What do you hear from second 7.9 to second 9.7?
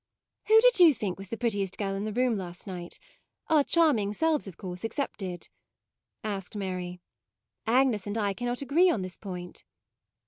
and I cannot agree on this point."